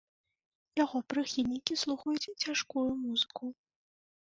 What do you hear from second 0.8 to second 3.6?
Яго прыхільнікі слухаюць цяжкую музыку.